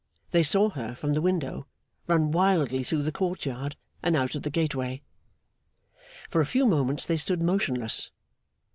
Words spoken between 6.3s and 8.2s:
a few moments they stood motionless.